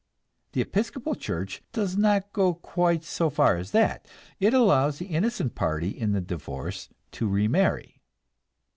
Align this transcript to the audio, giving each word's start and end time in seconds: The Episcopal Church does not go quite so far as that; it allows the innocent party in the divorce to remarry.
The 0.53 0.61
Episcopal 0.61 1.13
Church 1.13 1.61
does 1.73 1.95
not 1.95 2.33
go 2.33 2.55
quite 2.55 3.03
so 3.03 3.29
far 3.29 3.57
as 3.57 3.69
that; 3.69 4.07
it 4.39 4.51
allows 4.51 4.97
the 4.97 5.05
innocent 5.05 5.53
party 5.53 5.89
in 5.89 6.11
the 6.11 6.21
divorce 6.21 6.89
to 7.11 7.27
remarry. 7.27 8.01